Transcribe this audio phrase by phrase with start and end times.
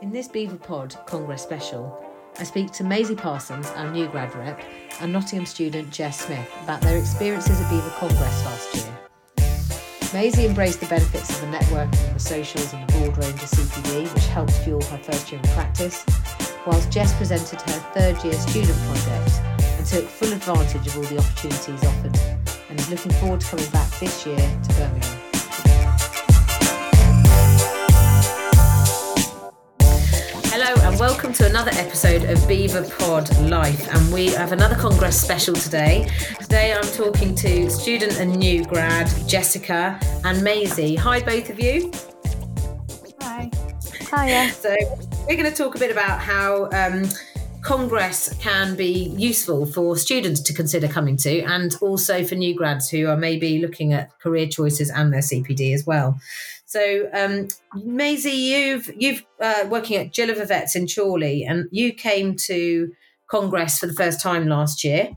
[0.00, 2.04] In this BEVApod Congress special,
[2.38, 4.60] I speak to Maisie Parsons, our new grad rep,
[5.00, 8.98] and Nottingham student Jess Smith about their experiences at BEVA Congress last year.
[10.14, 13.50] Maisie embraced the benefits of the networking and the socials and the broad range of
[13.50, 16.06] CPD, which helped fuel her first year of practice,
[16.64, 19.40] whilst Jess presented her third year student project
[19.78, 22.16] and took full advantage of all the opportunities offered
[22.70, 25.27] and is looking forward to coming back this year to Birmingham.
[30.98, 33.94] Welcome to another episode of Beaver Pod Life.
[33.94, 36.10] And we have another Congress special today.
[36.40, 40.96] Today I'm talking to student and new grad Jessica and Maisie.
[40.96, 41.92] Hi, both of you.
[43.20, 43.48] Hi.
[44.10, 44.50] Hiya.
[44.50, 44.74] So
[45.28, 47.08] we're going to talk a bit about how um,
[47.62, 52.88] Congress can be useful for students to consider coming to, and also for new grads
[52.88, 56.18] who are maybe looking at career choices and their CPD as well.
[56.68, 62.36] So, um, Maisie, you've you've uh, working at Gilliver Vets in Chorley, and you came
[62.36, 62.92] to
[63.30, 65.08] Congress for the first time last year,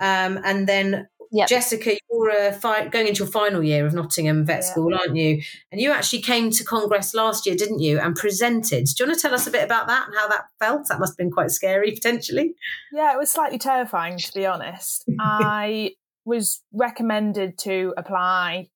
[0.00, 1.48] um, and then Yep.
[1.48, 4.70] Jessica, you're uh, fi- going into your final year of Nottingham Vet Yeah.
[4.70, 5.42] School, aren't you?
[5.70, 7.98] And you actually came to Congress last year, didn't you?
[7.98, 8.86] And presented.
[8.86, 10.88] Do you want to tell us a bit about that and how that felt?
[10.88, 12.54] That must have been quite scary, potentially.
[12.92, 15.04] Yeah, it was slightly terrifying to be honest.
[15.20, 18.68] I was recommended to apply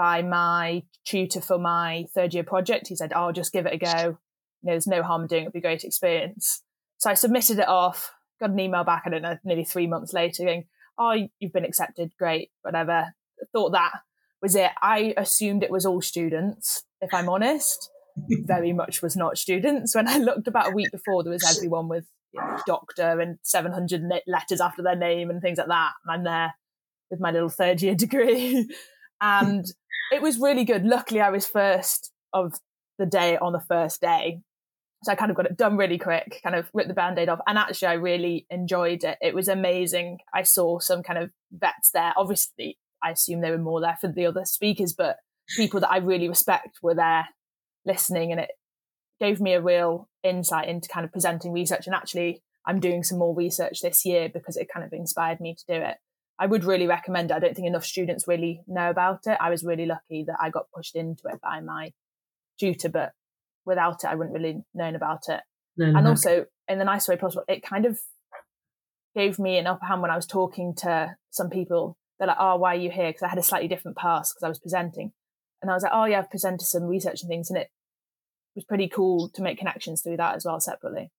[0.00, 2.88] by my tutor for my third year project.
[2.88, 4.16] He said, "Oh, just give it a go.
[4.62, 5.48] You know, there's no harm in doing it.
[5.48, 6.62] It'll be a great experience."
[6.96, 8.10] So I submitted it off.
[8.40, 9.02] Got an email back.
[9.04, 10.64] I don't know, nearly three months later, going,
[10.96, 12.12] "Oh, you've been accepted.
[12.18, 13.12] Great, whatever."
[13.52, 13.92] Thought that
[14.40, 14.70] was it.
[14.80, 16.82] I assumed it was all students.
[17.02, 17.90] If I'm honest,
[18.46, 19.94] very much was not students.
[19.94, 23.38] When I looked about a week before, there was everyone with you know, doctor and
[23.42, 25.92] 700 letters after their name and things like that.
[26.06, 26.54] And I'm there
[27.10, 28.66] with my little third year degree.
[29.20, 29.66] and
[30.10, 30.84] it was really good.
[30.84, 32.54] Luckily, I was first of
[32.98, 34.40] the day on the first day.
[35.02, 37.30] So I kind of got it done really quick, kind of ripped the band aid
[37.30, 37.40] off.
[37.46, 39.16] And actually, I really enjoyed it.
[39.22, 40.18] It was amazing.
[40.34, 42.12] I saw some kind of vets there.
[42.16, 45.16] Obviously, I assume there were more there for the other speakers, but
[45.56, 47.28] people that I really respect were there
[47.86, 48.30] listening.
[48.30, 48.50] And it
[49.20, 51.86] gave me a real insight into kind of presenting research.
[51.86, 55.54] And actually, I'm doing some more research this year because it kind of inspired me
[55.54, 55.96] to do it.
[56.40, 57.34] I would really recommend it.
[57.34, 59.36] I don't think enough students really know about it.
[59.38, 61.92] I was really lucky that I got pushed into it by my
[62.58, 63.12] tutor, but
[63.66, 65.40] without it, I wouldn't really known about it.
[65.76, 66.10] No, And no.
[66.10, 68.00] also, in the nice way possible, it kind of
[69.14, 71.98] gave me an upper hand when I was talking to some people.
[72.18, 74.44] They're like, "Oh, why are you here?" Because I had a slightly different pass because
[74.44, 75.12] I was presenting,
[75.60, 77.70] and I was like, "Oh, yeah, I've presented some research and things," and it
[78.54, 81.10] was pretty cool to make connections through that as well separately.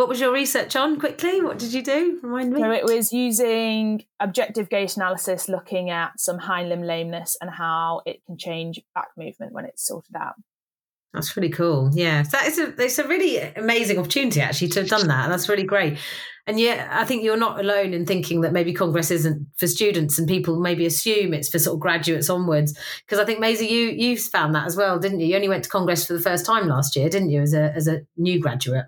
[0.00, 0.98] What was your research on?
[0.98, 2.18] Quickly, what did you do?
[2.22, 2.60] Remind me.
[2.60, 8.00] So it was using objective gait analysis, looking at some hind limb lameness and how
[8.06, 10.36] it can change back movement when it's sorted out.
[11.12, 11.90] That's really cool.
[11.92, 15.28] Yeah, that is a it's a really amazing opportunity actually to have done that.
[15.28, 15.98] That's really great.
[16.46, 20.18] And yeah, I think you're not alone in thinking that maybe Congress isn't for students,
[20.18, 22.78] and people maybe assume it's for sort of graduates onwards.
[23.04, 25.26] Because I think Maisie, you you found that as well, didn't you?
[25.26, 27.70] You only went to Congress for the first time last year, didn't you, as a
[27.74, 28.86] as a new graduate?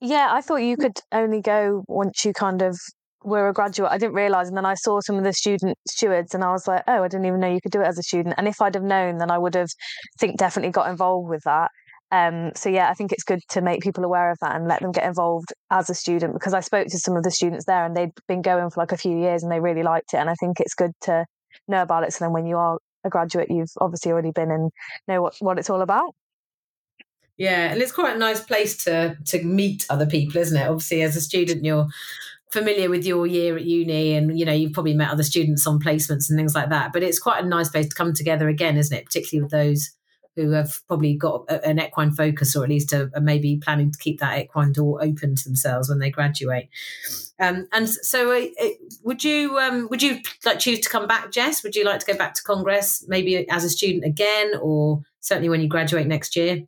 [0.00, 2.78] Yeah, I thought you could only go once you kind of
[3.24, 3.90] were a graduate.
[3.90, 6.68] I didn't realise, and then I saw some of the student stewards, and I was
[6.68, 8.36] like, oh, I didn't even know you could do it as a student.
[8.38, 9.70] And if I'd have known, then I would have,
[10.20, 11.70] think, definitely got involved with that.
[12.10, 14.80] Um, so yeah, I think it's good to make people aware of that and let
[14.80, 17.84] them get involved as a student because I spoke to some of the students there
[17.84, 20.16] and they'd been going for like a few years and they really liked it.
[20.16, 21.26] And I think it's good to
[21.66, 22.14] know about it.
[22.14, 24.70] So then when you are a graduate, you've obviously already been and
[25.06, 26.14] know what, what it's all about.
[27.38, 30.66] Yeah, and it's quite a nice place to to meet other people, isn't it?
[30.66, 31.86] Obviously, as a student, you're
[32.50, 35.78] familiar with your year at uni, and you know you've probably met other students on
[35.78, 36.92] placements and things like that.
[36.92, 39.04] But it's quite a nice place to come together again, isn't it?
[39.04, 39.90] Particularly with those
[40.34, 43.98] who have probably got a- an equine focus, or at least are, maybe planning to
[43.98, 46.68] keep that equine door open to themselves when they graduate.
[47.40, 48.68] Um, and so, uh, uh,
[49.02, 51.62] would you um, would you like choose to come back, Jess?
[51.62, 55.48] Would you like to go back to Congress, maybe as a student again, or certainly
[55.48, 56.64] when you graduate next year?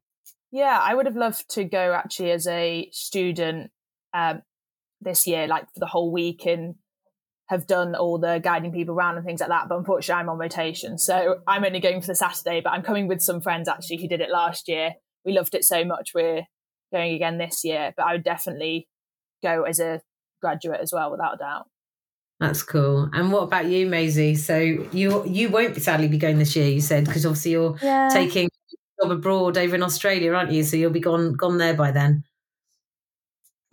[0.53, 3.71] Yeah, I would have loved to go actually as a student
[4.13, 4.43] um,
[5.01, 6.75] this year, like for the whole week, and
[7.49, 9.69] have done all the guiding people around and things like that.
[9.69, 12.61] But unfortunately, I'm on rotation, so I'm only going for the Saturday.
[12.61, 14.95] But I'm coming with some friends actually who did it last year.
[15.25, 16.13] We loved it so much.
[16.15, 16.43] We're
[16.93, 18.89] going again this year, but I would definitely
[19.43, 20.01] go as a
[20.41, 21.67] graduate as well, without a doubt.
[22.41, 23.09] That's cool.
[23.13, 24.35] And what about you, Maisie?
[24.35, 26.69] So you you won't sadly be going this year.
[26.69, 28.09] You said because obviously you're Yeah.
[28.13, 28.49] taking a
[29.01, 30.63] job abroad over in Australia, aren't you?
[30.65, 32.25] So you'll be gone gone there by then.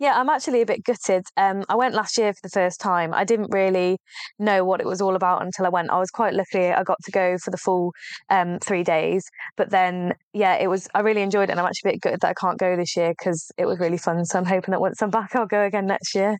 [0.00, 1.24] Yeah, I'm actually a bit gutted.
[1.36, 3.12] Um, I went last year for the first time.
[3.12, 3.98] I didn't really
[4.38, 5.90] know what it was all about until I went.
[5.90, 6.68] I was quite lucky.
[6.68, 7.92] I got to go for the full
[8.30, 9.24] um, three days.
[9.56, 10.88] But then, yeah, it was.
[10.94, 12.96] I really enjoyed it, and I'm actually a bit gutted that I can't go this
[12.96, 14.24] year because it was really fun.
[14.24, 16.38] So I'm hoping that once I'm back, I'll go again next year.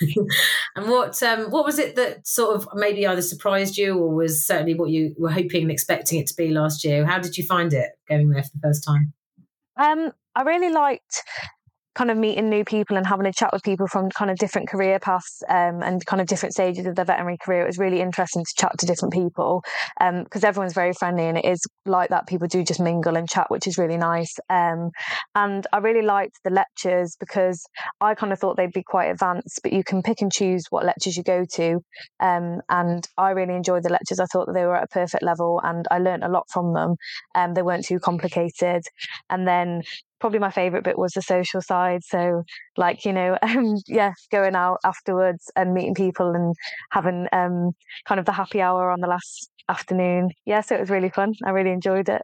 [0.76, 4.46] and what um, what was it that sort of maybe either surprised you or was
[4.46, 7.04] certainly what you were hoping and expecting it to be last year?
[7.04, 9.12] How did you find it going there for the first time?
[9.76, 11.22] Um, I really liked
[11.94, 14.68] kind of meeting new people and having a chat with people from kind of different
[14.68, 17.62] career paths um, and kind of different stages of their veterinary career.
[17.62, 19.62] It was really interesting to chat to different people
[19.98, 22.26] because um, everyone's very friendly and it is like that.
[22.26, 24.34] People do just mingle and chat, which is really nice.
[24.48, 24.90] Um,
[25.34, 27.62] and I really liked the lectures because
[28.00, 30.86] I kind of thought they'd be quite advanced, but you can pick and choose what
[30.86, 31.80] lectures you go to.
[32.20, 34.20] Um, and I really enjoyed the lectures.
[34.20, 36.72] I thought that they were at a perfect level and I learned a lot from
[36.72, 36.96] them.
[37.34, 38.82] Um, they weren't too complicated.
[39.28, 39.82] And then
[40.22, 42.04] probably my favorite bit was the social side.
[42.04, 42.44] So,
[42.76, 46.54] like, you know, um, yeah, going out afterwards and meeting people and
[46.92, 47.72] having um,
[48.06, 50.30] kind of the happy hour on the last afternoon.
[50.46, 51.34] Yeah, so it was really fun.
[51.44, 52.22] I really enjoyed it.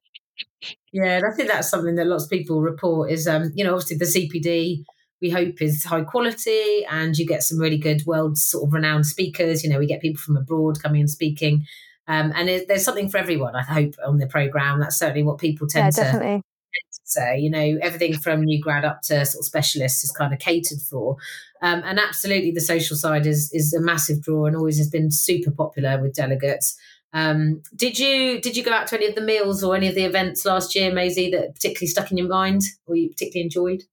[0.92, 3.74] Yeah, and I think that's something that lots of people report is, um, you know,
[3.74, 4.84] obviously the CPD
[5.20, 9.04] we hope is high quality and you get some really good world sort of renowned
[9.04, 9.64] speakers.
[9.64, 11.66] You know, we get people from abroad coming and speaking.
[12.06, 14.78] Um, and it, there's something for everyone, I hope, on the program.
[14.78, 16.38] That's certainly what people tend yeah, definitely.
[16.38, 16.47] to
[17.04, 20.38] say, you know, everything from new grad up to sort of specialists is kind of
[20.38, 21.16] catered for.
[21.62, 25.10] Um, and absolutely, the social side is is a massive draw and always has been
[25.10, 26.78] super popular with delegates.
[27.12, 29.94] Um, did you did you go out to any of the meals or any of
[29.94, 33.84] the events last year, Maisie, that particularly stuck in your mind or you particularly enjoyed?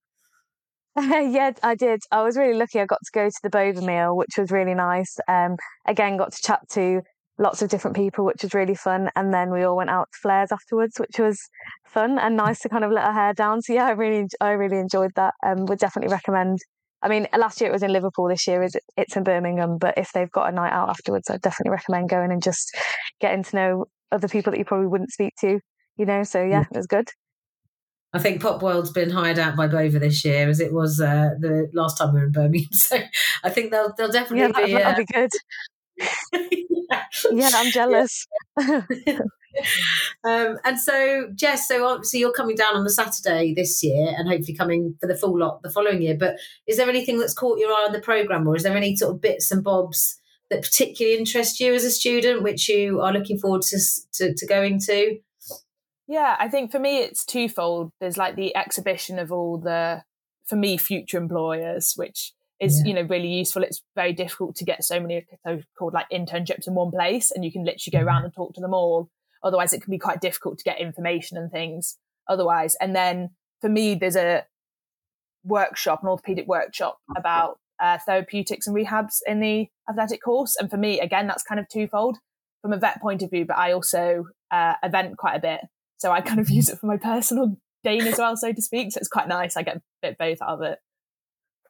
[0.98, 2.02] yeah, I did.
[2.10, 2.80] I was really lucky.
[2.80, 5.18] I got to go to the Bover meal, which was really nice.
[5.28, 5.56] Um,
[5.86, 7.02] again, got to chat to
[7.38, 9.10] lots of different people, which was really fun.
[9.14, 11.40] And then we all went out to Flares afterwards, which was
[11.86, 13.62] fun and nice to kind of let our hair down.
[13.62, 15.34] So yeah, I really, I really enjoyed that.
[15.44, 16.58] Um, would definitely recommend.
[17.02, 18.28] I mean, last year it was in Liverpool.
[18.28, 19.78] This year is it's in Birmingham.
[19.78, 22.76] But if they've got a night out afterwards, I'd definitely recommend going and just
[23.20, 25.60] getting to know other people that you probably wouldn't speak to.
[25.96, 27.08] You know, so yeah, it was good.
[28.12, 31.30] I think Pop World's been hired out by Bover this year, as it was uh,
[31.38, 32.68] the last time we were in Birmingham.
[32.72, 32.98] So
[33.44, 34.72] I think they'll they'll definitely yeah, be.
[34.72, 35.30] That'll uh, be good
[37.32, 38.26] yeah, I'm jealous.
[40.24, 44.28] um, and so, Jess, so obviously you're coming down on the Saturday this year and
[44.28, 46.16] hopefully coming for the full lot the following year.
[46.18, 48.96] But is there anything that's caught your eye on the programme or is there any
[48.96, 50.18] sort of bits and bobs
[50.50, 53.78] that particularly interest you as a student, which you are looking forward to,
[54.14, 55.18] to, to going to?
[56.08, 57.90] Yeah, I think for me it's twofold.
[58.00, 60.02] There's like the exhibition of all the,
[60.46, 62.88] for me, future employers, which is yeah.
[62.88, 63.62] you know really useful.
[63.62, 67.52] It's very difficult to get so many so-called like internships in one place, and you
[67.52, 68.24] can literally go around mm-hmm.
[68.26, 69.10] and talk to them all.
[69.42, 71.98] Otherwise, it can be quite difficult to get information and things.
[72.28, 73.30] Otherwise, and then
[73.60, 74.44] for me, there's a
[75.44, 80.56] workshop, an orthopedic workshop about uh, therapeutics and rehabs in the athletic course.
[80.56, 82.18] And for me, again, that's kind of twofold
[82.62, 85.60] from a vet point of view, but I also uh, event quite a bit.
[85.98, 88.92] So I kind of use it for my personal gain as well, so to speak.
[88.92, 89.56] So it's quite nice.
[89.56, 90.78] I get a bit both out of it.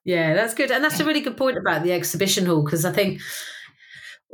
[0.06, 0.70] Yeah, that's good.
[0.70, 3.20] And that's a really good point about the exhibition hall because I think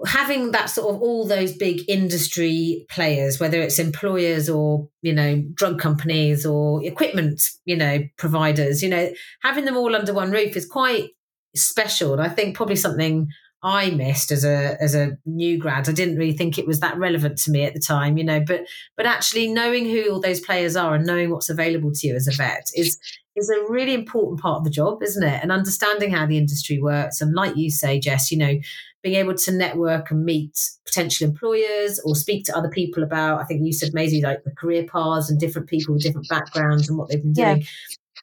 [0.04, 5.42] having that sort of all those big industry players, whether it's employers or, you know,
[5.54, 9.10] drug companies or equipment, you know, providers, you know,
[9.42, 11.08] having them all under one roof is quite
[11.56, 12.12] special.
[12.12, 13.28] And I think probably something
[13.62, 15.88] I missed as a as a new grad.
[15.88, 18.40] I didn't really think it was that relevant to me at the time, you know,
[18.40, 18.66] but
[18.96, 22.26] but actually knowing who all those players are and knowing what's available to you as
[22.26, 22.98] a vet is
[23.36, 25.40] is a really important part of the job, isn't it?
[25.42, 27.20] And understanding how the industry works.
[27.20, 28.58] And like you say, Jess, you know,
[29.02, 33.44] being able to network and meet potential employers or speak to other people about, I
[33.44, 36.98] think you said, Maisie, like the career paths and different people with different backgrounds and
[36.98, 37.58] what they've been doing.
[37.58, 37.66] Yeah.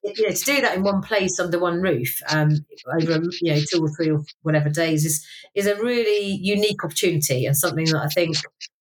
[0.05, 2.51] To do that in one place under one roof um,
[2.89, 5.25] over you know two or three or whatever days is
[5.55, 8.37] is a really unique opportunity and something that I think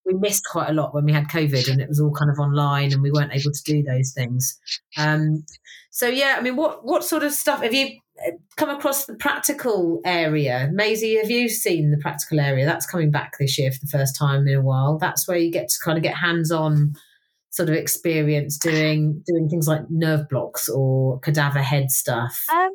[0.09, 2.39] we missed quite a lot when we had COVID and it was all kind of
[2.39, 4.59] online and we weren't able to do those things.
[4.97, 5.45] Um,
[5.91, 9.15] so yeah, I mean, what what sort of stuff have you uh, come across the
[9.15, 10.71] practical area?
[10.73, 12.65] Maisie, have you seen the practical area?
[12.65, 14.99] That's coming back this year for the first time in a while.
[14.99, 16.95] That's where you get to kind of get hands on
[17.51, 22.45] sort of experience doing doing things like nerve blocks or cadaver head stuff.
[22.53, 22.71] Um,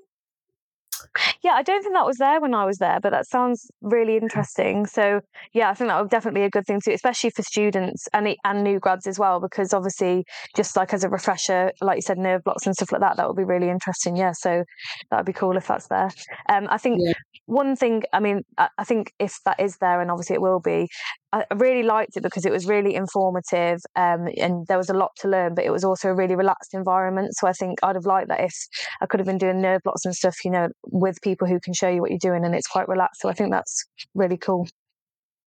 [1.43, 4.17] yeah, I don't think that was there when I was there, but that sounds really
[4.17, 4.85] interesting.
[4.85, 5.21] So
[5.53, 8.35] yeah, I think that would definitely be a good thing to, especially for students and
[8.43, 10.25] and new grads as well, because obviously
[10.55, 13.27] just like as a refresher, like you said, nerve blocks and stuff like that, that
[13.27, 14.15] would be really interesting.
[14.15, 14.63] Yeah, so
[15.11, 16.09] that would be cool if that's there.
[16.49, 17.13] Um, I think yeah.
[17.45, 20.61] one thing, I mean, I, I think if that is there, and obviously it will
[20.61, 20.87] be,
[21.33, 25.11] I really liked it because it was really informative um, and there was a lot
[25.21, 27.33] to learn, but it was also a really relaxed environment.
[27.33, 28.53] So I think I'd have liked that if
[29.01, 31.73] I could have been doing nerve blocks and stuff, you know, with people who can
[31.73, 33.21] show you what you're doing and it's quite relaxed.
[33.21, 34.67] So I think that's really cool.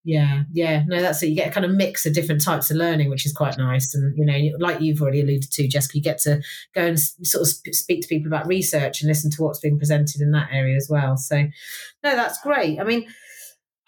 [0.03, 1.29] Yeah, yeah, no, that's it.
[1.29, 3.93] You get a kind of mix of different types of learning, which is quite nice.
[3.93, 6.41] And you know, like you've already alluded to, Jessica, you get to
[6.75, 10.21] go and sort of speak to people about research and listen to what's being presented
[10.21, 11.17] in that area as well.
[11.17, 11.51] So, no,
[12.03, 12.79] that's great.
[12.79, 13.09] I mean,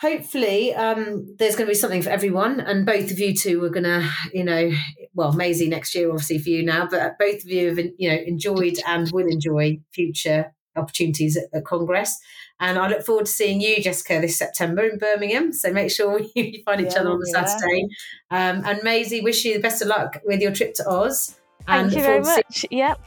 [0.00, 3.70] hopefully um, there's going to be something for everyone and both of you two are
[3.70, 4.70] going to you know
[5.14, 8.16] well Maisie next year obviously for you now but both of you have you know
[8.26, 12.20] enjoyed and will enjoy future opportunities at, at congress
[12.60, 15.52] and I look forward to seeing you, Jessica, this September in Birmingham.
[15.52, 17.44] So make sure you find each yeah, other on the yeah.
[17.44, 17.82] Saturday.
[18.30, 21.36] Um, and Maisie, wish you the best of luck with your trip to Oz.
[21.66, 22.66] Thank you very much.
[22.70, 23.00] Yep.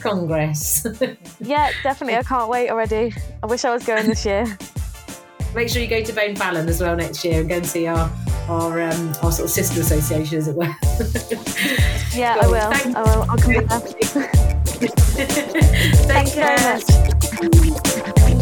[0.00, 0.86] Congress.
[1.40, 2.16] yeah, definitely.
[2.16, 3.14] I can't wait already.
[3.42, 4.46] I wish I was going this year.
[5.54, 7.86] Make sure you go to Bain Fallon as well next year and go and see
[7.86, 8.10] our
[8.48, 10.64] our um, our sort of sister association, as it were.
[12.18, 12.54] yeah, cool.
[12.54, 12.72] I will.
[12.72, 13.26] Thank I will.
[13.30, 13.82] I'll come back.
[14.82, 14.90] Take
[16.08, 16.58] Thank care.
[16.58, 16.84] you very much.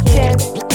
[0.07, 0.70] Cheers.